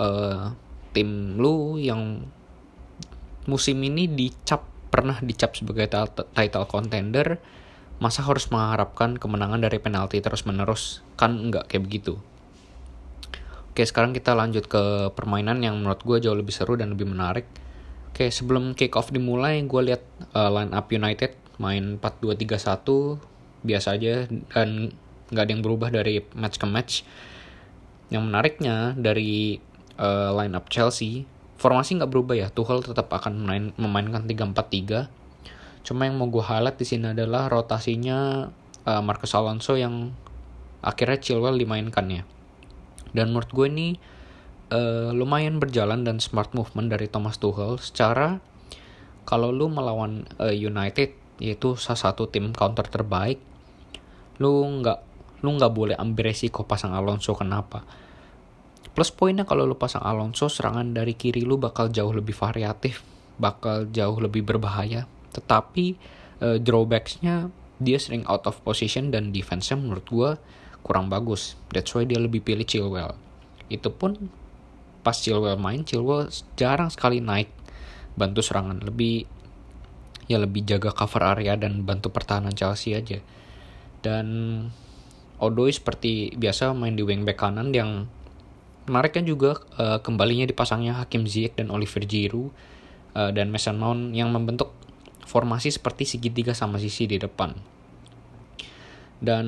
uh, 0.00 0.56
tim 0.96 1.36
lu 1.36 1.76
yang 1.76 2.24
musim 3.48 3.80
ini 3.84 4.08
dicap 4.08 4.64
pernah 4.88 5.20
dicap 5.20 5.54
sebagai 5.54 5.88
title 6.34 6.66
contender, 6.66 7.38
masa 8.00 8.24
harus 8.24 8.48
mengharapkan 8.48 9.16
kemenangan 9.16 9.60
dari 9.62 9.78
penalti 9.78 10.18
terus-menerus? 10.18 11.04
Kan 11.14 11.52
nggak 11.52 11.70
kayak 11.70 11.84
begitu. 11.84 12.18
Oke, 13.70 13.86
sekarang 13.86 14.10
kita 14.10 14.34
lanjut 14.34 14.66
ke 14.66 15.14
permainan 15.14 15.62
yang 15.62 15.78
menurut 15.78 16.02
gue 16.02 16.18
jauh 16.18 16.34
lebih 16.34 16.50
seru 16.50 16.74
dan 16.74 16.98
lebih 16.98 17.06
menarik. 17.06 17.46
Oke, 18.10 18.26
sebelum 18.34 18.74
kick 18.74 18.98
off 18.98 19.14
dimulai, 19.14 19.62
gue 19.62 19.82
lihat 19.86 20.02
uh, 20.34 20.50
line 20.50 20.74
up 20.74 20.90
United 20.90 21.38
main 21.62 21.98
4-2-3-1 22.02 23.18
biasa 23.62 23.98
aja 23.98 24.26
dan 24.30 24.94
nggak 25.30 25.44
ada 25.44 25.50
yang 25.54 25.62
berubah 25.62 25.94
dari 25.94 26.26
match 26.34 26.58
ke 26.58 26.66
match. 26.66 27.06
Yang 28.10 28.22
menariknya 28.26 28.98
dari 28.98 29.62
uh, 30.00 30.34
line 30.34 30.58
up 30.58 30.66
Chelsea 30.66 31.22
formasi 31.58 31.98
nggak 31.98 32.10
berubah 32.10 32.34
ya. 32.38 32.48
Tuchel 32.48 32.80
tetap 32.80 33.10
akan 33.10 33.44
main, 33.44 33.64
memainkan 33.76 34.24
3-4-3 34.24 35.18
cuma 35.86 36.04
yang 36.04 36.20
mau 36.20 36.28
gue 36.28 36.44
highlight 36.44 36.76
di 36.76 36.84
sini 36.84 37.16
adalah 37.16 37.48
rotasinya 37.48 38.50
uh, 38.84 39.00
Marcus 39.00 39.32
Alonso 39.32 39.72
yang 39.72 40.12
akhirnya 40.84 41.16
Chilwell 41.16 41.56
dimainkan 41.56 42.06
ya. 42.12 42.22
Dan 43.16 43.32
menurut 43.32 43.48
gue 43.48 43.66
ini 43.72 43.88
uh, 44.68 45.10
lumayan 45.16 45.56
berjalan 45.56 46.04
dan 46.04 46.20
smart 46.20 46.52
movement 46.52 46.92
dari 46.92 47.08
Thomas 47.08 47.40
Tuchel 47.40 47.80
secara 47.80 48.36
kalau 49.24 49.48
lu 49.48 49.72
melawan 49.72 50.28
uh, 50.36 50.52
United 50.52 51.16
yaitu 51.40 51.78
salah 51.80 52.12
satu 52.12 52.28
tim 52.28 52.50
counter 52.52 52.84
terbaik 52.84 53.38
lu 54.42 54.66
nggak 54.82 54.98
lu 55.40 55.54
nggak 55.54 55.72
boleh 55.72 55.96
ambil 55.96 56.34
resiko 56.34 56.68
pasang 56.68 56.92
Alonso. 56.92 57.32
Kenapa 57.32 57.86
Plus 58.98 59.14
poinnya 59.14 59.46
kalau 59.46 59.62
lu 59.62 59.78
pasang 59.78 60.02
Alonso, 60.02 60.50
serangan 60.50 60.90
dari 60.90 61.14
kiri 61.14 61.46
lu 61.46 61.54
bakal 61.54 61.86
jauh 61.86 62.10
lebih 62.10 62.34
variatif, 62.34 63.06
bakal 63.38 63.86
jauh 63.94 64.18
lebih 64.18 64.42
berbahaya. 64.42 65.06
Tetapi 65.30 65.94
uh, 66.42 66.58
drawbacksnya 66.58 67.46
dia 67.78 67.98
sering 68.02 68.26
out 68.26 68.42
of 68.50 68.58
position 68.66 69.14
dan 69.14 69.30
defense-nya 69.30 69.78
menurut 69.78 70.02
gue 70.10 70.30
kurang 70.82 71.06
bagus. 71.06 71.54
That's 71.70 71.94
why 71.94 72.10
dia 72.10 72.18
lebih 72.18 72.42
pilih 72.42 72.66
Chilwell. 72.66 73.14
Itu 73.70 73.94
pun 73.94 74.34
pas 75.06 75.14
Chilwell 75.14 75.62
main, 75.62 75.86
Chilwell 75.86 76.26
jarang 76.58 76.90
sekali 76.90 77.22
naik 77.22 77.54
bantu 78.18 78.42
serangan. 78.42 78.82
Lebih 78.82 79.30
ya 80.26 80.42
lebih 80.42 80.66
jaga 80.66 80.90
cover 80.90 81.22
area 81.38 81.54
dan 81.54 81.86
bantu 81.86 82.10
pertahanan 82.10 82.50
Chelsea 82.50 82.98
aja. 82.98 83.22
Dan 84.02 84.26
Odoi 85.38 85.70
seperti 85.70 86.34
biasa 86.34 86.74
main 86.74 86.98
di 86.98 87.06
wingback 87.06 87.38
kanan 87.38 87.70
yang 87.70 88.10
Menarik 88.88 89.14
kan 89.14 89.24
juga 89.28 89.60
uh, 89.76 90.00
kembalinya 90.00 90.48
dipasangnya 90.48 90.96
Hakim 90.96 91.28
Ziyech 91.28 91.54
dan 91.54 91.68
Oliver 91.68 92.02
Giroud 92.08 92.50
uh, 93.14 93.30
dan 93.30 93.52
Mason 93.52 93.76
Mount 93.76 94.16
yang 94.16 94.32
membentuk 94.32 94.72
formasi 95.28 95.68
seperti 95.68 96.08
segitiga 96.08 96.56
sama 96.56 96.80
sisi 96.80 97.04
di 97.04 97.20
depan. 97.20 97.52
Dan 99.20 99.46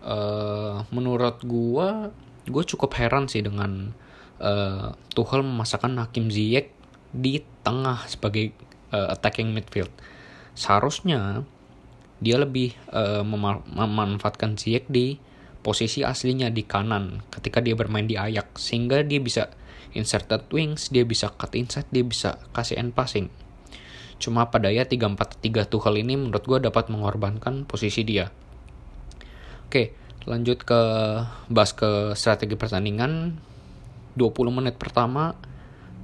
uh, 0.00 0.80
menurut 0.88 1.44
gua, 1.44 2.08
gue 2.48 2.64
cukup 2.64 2.96
heran 2.96 3.28
sih 3.28 3.44
dengan 3.44 3.92
uh, 4.40 4.96
Tuchel 5.12 5.44
memasakkan 5.44 5.92
Hakim 6.00 6.32
Ziyech 6.32 6.72
di 7.12 7.44
tengah 7.60 8.08
sebagai 8.08 8.56
uh, 8.96 9.12
attacking 9.12 9.52
midfield. 9.52 9.92
Seharusnya 10.56 11.44
dia 12.20 12.36
lebih 12.40 12.72
uh, 12.92 13.24
memanfaatkan 13.24 14.56
Ziyech 14.56 14.88
di 14.88 15.20
posisi 15.60 16.00
aslinya 16.00 16.48
di 16.48 16.64
kanan 16.64 17.20
ketika 17.28 17.60
dia 17.60 17.76
bermain 17.76 18.08
di 18.08 18.16
Ajax 18.16 18.72
sehingga 18.72 19.04
dia 19.04 19.20
bisa 19.20 19.52
inserted 19.92 20.46
wings, 20.54 20.88
dia 20.88 21.02
bisa 21.02 21.34
cut 21.34 21.52
inside, 21.58 21.88
dia 21.90 22.04
bisa 22.06 22.38
kasih 22.54 22.78
end 22.78 22.94
passing. 22.94 23.28
Cuma 24.20 24.52
pada 24.52 24.68
ya 24.68 24.84
3-4-3 24.84 25.66
Tuchel 25.66 26.04
ini 26.04 26.14
menurut 26.20 26.44
gue 26.44 26.58
dapat 26.60 26.92
mengorbankan 26.92 27.64
posisi 27.64 28.04
dia. 28.04 28.28
Oke, 29.66 29.96
lanjut 30.28 30.60
ke 30.62 30.80
bahas 31.48 31.72
ke 31.72 32.12
strategi 32.14 32.54
pertandingan. 32.54 33.40
20 34.18 34.26
menit 34.52 34.74
pertama 34.76 35.32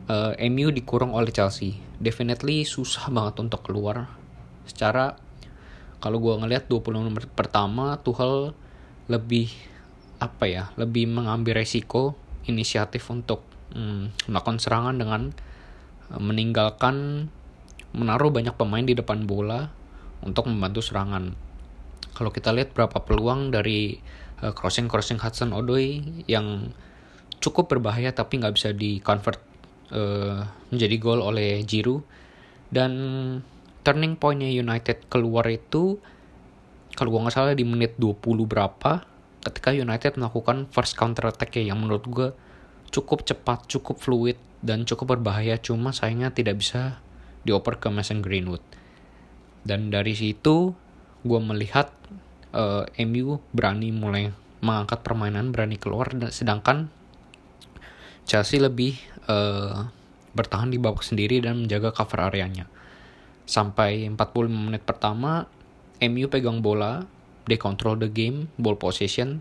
uh, 0.08 0.32
eh, 0.38 0.48
MU 0.48 0.72
dikurung 0.72 1.12
oleh 1.12 1.28
Chelsea. 1.28 1.76
Definitely 2.00 2.64
susah 2.64 3.12
banget 3.12 3.42
untuk 3.42 3.66
keluar. 3.66 4.08
Secara 4.64 5.18
kalau 6.00 6.22
gue 6.22 6.34
ngelihat 6.40 6.72
20 6.72 7.12
menit 7.12 7.30
pertama 7.36 8.00
Tuchel 8.00 8.56
lebih 9.06 9.50
apa 10.16 10.48
ya 10.48 10.64
lebih 10.80 11.06
mengambil 11.06 11.60
resiko 11.60 12.16
inisiatif 12.48 13.06
untuk 13.12 13.44
hmm, 13.74 14.30
melakukan 14.30 14.58
serangan 14.58 14.96
dengan 14.96 15.22
uh, 16.10 16.20
meninggalkan 16.22 17.28
menaruh 17.96 18.30
banyak 18.32 18.54
pemain 18.54 18.84
di 18.84 18.92
depan 18.92 19.24
bola 19.24 19.72
untuk 20.24 20.48
membantu 20.48 20.80
serangan. 20.84 21.32
Kalau 22.16 22.32
kita 22.32 22.52
lihat 22.52 22.72
berapa 22.72 23.04
peluang 23.04 23.52
dari 23.52 24.00
uh, 24.40 24.52
crossing 24.56 24.88
crossing 24.88 25.20
Hudson 25.20 25.52
Odoi 25.52 26.00
yang 26.28 26.72
cukup 27.40 27.68
berbahaya 27.68 28.12
tapi 28.16 28.40
nggak 28.40 28.54
bisa 28.56 28.72
di 28.72 28.98
convert 29.04 29.40
uh, 29.92 30.44
menjadi 30.72 30.96
gol 30.96 31.20
oleh 31.20 31.62
Giroud. 31.64 32.04
Dan 32.66 32.92
turning 33.86 34.18
pointnya 34.18 34.50
United 34.50 35.06
keluar 35.06 35.46
itu 35.46 36.02
kalau 36.96 37.12
gue 37.12 37.20
nggak 37.28 37.36
salah 37.36 37.52
di 37.52 37.62
menit 37.62 38.00
20 38.00 38.18
berapa 38.48 39.04
ketika 39.46 39.70
United 39.70 40.18
melakukan 40.18 40.66
first 40.72 40.98
counter 40.98 41.30
attack 41.30 41.54
ya 41.54 41.70
yang 41.70 41.78
menurut 41.78 42.04
gue 42.08 42.28
cukup 42.90 43.22
cepat, 43.22 43.68
cukup 43.70 44.02
fluid 44.02 44.40
dan 44.64 44.82
cukup 44.82 45.14
berbahaya 45.14 45.60
cuma 45.60 45.94
sayangnya 45.94 46.34
tidak 46.34 46.58
bisa 46.58 46.98
dioper 47.46 47.78
ke 47.78 47.86
Mason 47.92 48.24
Greenwood. 48.24 48.64
Dan 49.62 49.94
dari 49.94 50.18
situ 50.18 50.74
gue 51.22 51.40
melihat 51.42 51.94
uh, 52.54 52.86
eh, 52.90 53.06
MU 53.06 53.38
berani 53.54 53.94
mulai 53.94 54.34
mengangkat 54.64 55.06
permainan, 55.06 55.54
berani 55.54 55.78
keluar 55.78 56.10
sedangkan 56.32 56.90
Chelsea 58.26 58.58
lebih 58.58 58.98
uh, 59.30 59.86
bertahan 60.34 60.74
di 60.74 60.82
babak 60.82 61.06
sendiri 61.06 61.38
dan 61.38 61.62
menjaga 61.62 61.94
cover 61.94 62.26
areanya. 62.26 62.66
Sampai 63.46 64.10
45 64.10 64.50
menit 64.50 64.82
pertama, 64.82 65.46
MU 66.02 66.26
pegang 66.28 66.60
bola, 66.60 67.04
they 67.48 67.56
control 67.56 67.96
the 67.96 68.10
game, 68.10 68.52
ball 68.60 68.76
possession, 68.76 69.40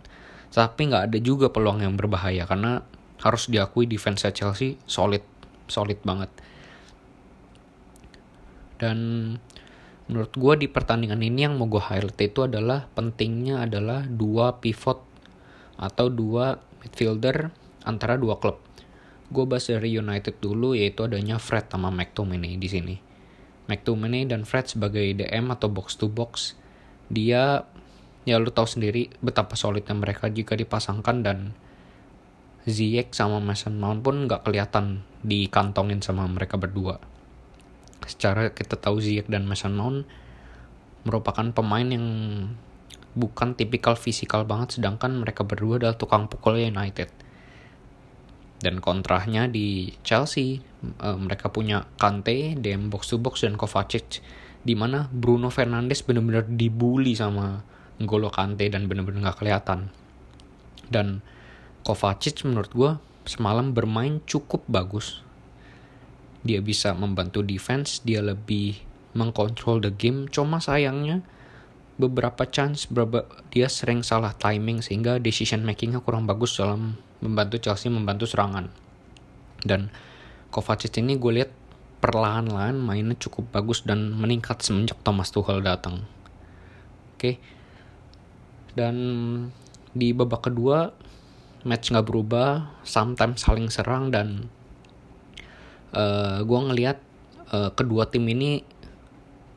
tapi 0.53 0.88
nggak 0.88 1.12
ada 1.12 1.19
juga 1.19 1.51
peluang 1.51 1.83
yang 1.83 2.00
berbahaya 2.00 2.47
karena 2.47 2.79
harus 3.19 3.47
diakui 3.51 3.88
defense 3.88 4.27
Chelsea 4.31 4.79
solid, 4.88 5.24
solid 5.67 6.00
banget. 6.03 6.31
Dan 8.75 8.97
menurut 10.05 10.31
gue 10.35 10.53
di 10.63 10.67
pertandingan 10.69 11.24
ini 11.24 11.47
yang 11.47 11.55
mau 11.55 11.67
gue 11.67 11.81
highlight 11.81 12.19
itu 12.19 12.45
adalah 12.45 12.85
pentingnya 12.93 13.63
adalah 13.65 14.03
dua 14.05 14.59
pivot 14.59 15.01
atau 15.75 16.07
dua 16.07 16.59
midfielder 16.83 17.51
antara 17.83 18.19
dua 18.19 18.38
klub. 18.39 18.62
Gue 19.31 19.43
bahas 19.50 19.65
dari 19.67 19.97
United 19.97 20.38
dulu 20.38 20.77
yaitu 20.77 21.03
adanya 21.07 21.41
Fred 21.41 21.67
sama 21.67 21.89
McTominay 21.89 22.62
di 22.62 22.69
sini. 22.69 22.95
McTominay 23.65 24.29
dan 24.29 24.45
Fred 24.45 24.69
sebagai 24.69 25.03
DM 25.17 25.50
atau 25.50 25.67
box 25.69 25.98
to 25.98 26.05
box 26.05 26.53
dia 27.10 27.65
ya 28.25 28.41
lu 28.41 28.50
tahu 28.50 28.65
sendiri 28.65 29.13
betapa 29.22 29.53
solidnya 29.53 29.93
mereka 29.93 30.29
jika 30.29 30.57
dipasangkan 30.57 31.17
dan 31.22 31.39
Ziyech 32.65 33.13
sama 33.13 33.38
Mason 33.38 33.77
Mount 33.77 34.01
pun 34.01 34.25
nggak 34.25 34.41
kelihatan 34.41 35.05
dikantongin 35.22 36.01
sama 36.01 36.25
mereka 36.25 36.57
berdua. 36.57 36.98
Secara 38.10 38.50
kita 38.50 38.74
tahu 38.74 38.98
Ziyech 38.98 39.29
dan 39.29 39.45
Mason 39.45 39.77
Mount 39.77 40.10
merupakan 41.05 41.45
pemain 41.53 41.86
yang 41.86 42.05
bukan 43.13 43.53
tipikal 43.53 43.93
fisikal 43.93 44.50
banget 44.50 44.81
sedangkan 44.81 45.13
mereka 45.22 45.45
berdua 45.45 45.77
adalah 45.77 45.93
tukang 45.93 46.25
pukul 46.25 46.57
United 46.57 47.25
dan 48.65 48.81
kontrahnya 48.81 49.45
di 49.45 49.93
Chelsea 50.01 50.57
uh, 51.05 51.13
mereka 51.13 51.53
punya 51.53 51.86
Kante, 52.01 52.57
DM 52.57 52.89
box 52.89 53.13
to 53.13 53.22
box 53.22 53.45
dan 53.45 53.53
Kovacic 53.62 54.25
di 54.65 54.74
mana 54.74 55.05
Bruno 55.13 55.53
Fernandes 55.53 56.01
benar-benar 56.01 56.50
dibully 56.50 57.13
sama 57.13 57.62
Ngolo 58.01 58.34
Kante 58.34 58.65
dan 58.74 58.89
benar-benar 58.89 59.29
nggak 59.29 59.38
kelihatan. 59.45 59.93
Dan 60.89 61.22
Kovacic 61.86 62.41
menurut 62.41 62.72
gue 62.74 62.91
semalam 63.29 63.77
bermain 63.77 64.17
cukup 64.25 64.65
bagus. 64.65 65.22
Dia 66.41 66.65
bisa 66.65 66.98
membantu 66.98 67.45
defense, 67.45 68.01
dia 68.01 68.25
lebih 68.25 68.81
mengkontrol 69.13 69.86
the 69.86 69.93
game. 69.93 70.25
Cuma 70.34 70.57
sayangnya 70.57 71.22
beberapa 71.95 72.43
chance 72.43 72.91
dia 73.51 73.71
sering 73.71 74.03
salah 74.03 74.35
timing 74.35 74.83
sehingga 74.83 75.15
decision 75.15 75.63
makingnya 75.63 76.03
kurang 76.03 76.27
bagus 76.27 76.60
dalam 76.60 76.99
membantu 77.23 77.55
Chelsea 77.63 77.88
membantu 77.88 78.27
serangan. 78.27 78.67
Dan 79.63 79.88
Kovacic 80.51 80.91
ini 80.99 81.15
gue 81.15 81.41
lihat 81.41 81.51
perlahan-lahan 82.03 82.75
mainnya 82.75 83.15
cukup 83.15 83.49
bagus 83.55 83.81
dan 83.88 84.12
meningkat 84.12 84.60
semenjak 84.60 84.99
Thomas 85.01 85.31
Tuchel 85.31 85.63
datang. 85.63 86.03
Oke. 87.15 87.39
Dan 88.75 88.95
di 89.95 90.12
babak 90.12 90.51
kedua 90.51 90.91
match 91.63 91.89
nggak 91.95 92.05
berubah, 92.05 92.77
sometimes 92.84 93.41
saling 93.41 93.71
serang 93.71 94.12
dan 94.12 94.51
uh, 95.95 96.43
gue 96.43 96.60
ngelihat 96.60 96.99
uh, 97.55 97.71
kedua 97.71 98.12
tim 98.12 98.27
ini 98.27 98.62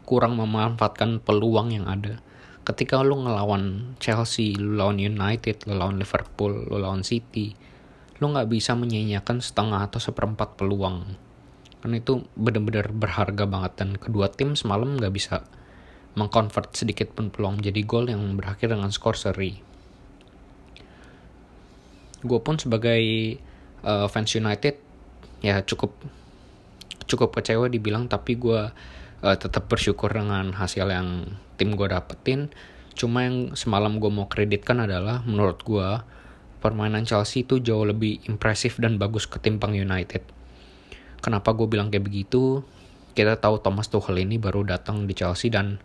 kurang 0.08 0.40
memanfaatkan 0.40 1.20
peluang 1.20 1.74
yang 1.74 1.84
ada 1.84 2.22
ketika 2.68 3.00
lu 3.00 3.24
ngelawan 3.24 3.96
Chelsea, 3.96 4.52
lu 4.52 4.76
lawan 4.76 5.00
United, 5.00 5.64
lu 5.64 5.80
lawan 5.80 5.96
Liverpool, 5.96 6.68
lu 6.68 6.76
lawan 6.76 7.00
City, 7.00 7.56
lu 8.20 8.28
nggak 8.28 8.52
bisa 8.52 8.76
menyanyiakan 8.76 9.40
setengah 9.40 9.88
atau 9.88 9.96
seperempat 9.96 10.60
peluang. 10.60 11.16
Karena 11.80 11.96
itu 11.96 12.28
bener-bener 12.36 12.92
berharga 12.92 13.48
banget 13.48 13.72
dan 13.80 13.96
kedua 13.96 14.28
tim 14.28 14.52
semalam 14.52 15.00
nggak 15.00 15.14
bisa 15.14 15.48
mengkonvert 16.12 16.76
sedikit 16.76 17.14
pun 17.16 17.32
peluang 17.32 17.64
jadi 17.64 17.80
gol 17.88 18.12
yang 18.12 18.36
berakhir 18.36 18.68
dengan 18.68 18.92
skor 18.92 19.16
seri. 19.16 19.56
Gue 22.20 22.40
pun 22.42 22.60
sebagai 22.60 23.00
uh, 23.86 24.10
fans 24.10 24.34
United 24.34 24.76
ya 25.38 25.62
cukup 25.62 25.94
cukup 27.06 27.30
kecewa 27.38 27.70
dibilang 27.70 28.10
tapi 28.10 28.34
gue 28.34 28.74
uh, 29.22 29.36
tetap 29.38 29.66
bersyukur 29.66 30.12
dengan 30.14 30.54
hasil 30.54 30.86
yang 30.88 31.38
tim 31.58 31.74
gue 31.74 31.88
dapetin. 31.90 32.50
Cuma 32.98 33.26
yang 33.26 33.54
semalam 33.54 34.02
gue 34.02 34.10
mau 34.10 34.26
kreditkan 34.26 34.82
adalah 34.82 35.22
menurut 35.22 35.62
gue 35.62 35.88
permainan 36.58 37.06
Chelsea 37.06 37.46
itu 37.46 37.62
jauh 37.62 37.86
lebih 37.86 38.18
impresif 38.26 38.82
dan 38.82 38.98
bagus 38.98 39.30
ketimbang 39.30 39.78
United. 39.78 40.26
Kenapa 41.22 41.54
gue 41.54 41.66
bilang 41.70 41.90
kayak 41.90 42.06
begitu? 42.06 42.62
Kita 43.14 43.38
tahu 43.38 43.62
Thomas 43.62 43.90
Tuchel 43.90 44.22
ini 44.22 44.38
baru 44.38 44.62
datang 44.66 45.06
di 45.06 45.14
Chelsea 45.14 45.50
dan 45.50 45.78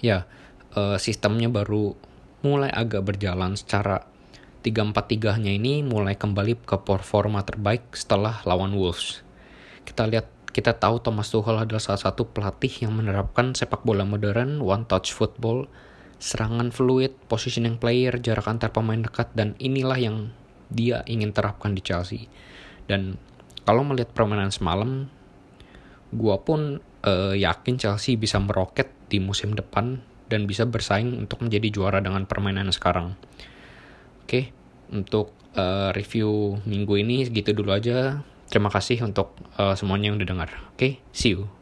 ya 0.00 0.28
uh, 0.76 0.96
sistemnya 1.00 1.48
baru 1.48 1.96
mulai 2.44 2.68
agak 2.68 3.04
berjalan 3.04 3.56
secara 3.56 4.04
3-4-3 4.60 5.40
nya 5.40 5.52
ini 5.56 5.80
mulai 5.86 6.18
kembali 6.18 6.66
ke 6.66 6.76
performa 6.84 7.44
terbaik 7.46 7.92
setelah 7.96 8.44
lawan 8.44 8.76
Wolves. 8.76 9.22
Kita 9.86 10.04
lihat 10.10 10.35
kita 10.56 10.72
tahu 10.72 11.04
Thomas 11.04 11.28
Tuchel 11.28 11.60
adalah 11.60 11.84
salah 11.84 12.00
satu 12.00 12.32
pelatih 12.32 12.88
yang 12.88 12.96
menerapkan 12.96 13.52
sepak 13.52 13.84
bola 13.84 14.08
modern, 14.08 14.64
one 14.64 14.88
touch 14.88 15.12
football, 15.12 15.68
serangan 16.16 16.72
fluid, 16.72 17.12
positioning 17.28 17.76
player, 17.76 18.16
jarak 18.16 18.48
antar 18.48 18.72
pemain 18.72 18.96
dekat, 18.96 19.28
dan 19.36 19.52
inilah 19.60 20.00
yang 20.00 20.32
dia 20.72 21.04
ingin 21.04 21.36
terapkan 21.36 21.76
di 21.76 21.84
Chelsea. 21.84 22.32
Dan 22.88 23.20
kalau 23.68 23.84
melihat 23.84 24.16
permainan 24.16 24.48
semalam, 24.48 25.12
gua 26.16 26.40
pun 26.40 26.80
uh, 27.04 27.36
yakin 27.36 27.76
Chelsea 27.76 28.16
bisa 28.16 28.40
meroket 28.40 28.88
di 29.12 29.20
musim 29.20 29.52
depan 29.52 30.00
dan 30.32 30.48
bisa 30.48 30.64
bersaing 30.64 31.20
untuk 31.20 31.44
menjadi 31.44 31.68
juara 31.68 32.00
dengan 32.00 32.24
permainan 32.24 32.72
sekarang. 32.72 33.12
Oke, 34.24 34.24
okay, 34.24 34.44
untuk 34.88 35.36
uh, 35.52 35.92
review 35.92 36.64
minggu 36.64 36.96
ini 36.96 37.28
segitu 37.28 37.52
dulu 37.52 37.76
aja. 37.76 38.24
Terima 38.46 38.70
kasih 38.70 39.02
untuk 39.02 39.34
uh, 39.58 39.74
semuanya 39.74 40.12
yang 40.12 40.16
udah 40.22 40.28
dengar. 40.28 40.50
Oke, 40.72 40.78
okay? 40.78 40.92
see 41.10 41.34
you. 41.34 41.55